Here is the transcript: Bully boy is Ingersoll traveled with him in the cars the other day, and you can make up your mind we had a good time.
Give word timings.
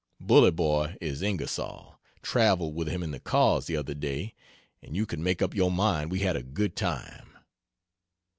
Bully 0.19 0.49
boy 0.49 0.97
is 0.99 1.21
Ingersoll 1.21 1.99
traveled 2.23 2.73
with 2.73 2.87
him 2.87 3.03
in 3.03 3.11
the 3.11 3.19
cars 3.19 3.67
the 3.67 3.77
other 3.77 3.93
day, 3.93 4.33
and 4.81 4.95
you 4.95 5.05
can 5.05 5.21
make 5.21 5.43
up 5.43 5.53
your 5.53 5.69
mind 5.69 6.11
we 6.11 6.21
had 6.21 6.35
a 6.35 6.41
good 6.41 6.75
time. 6.75 7.37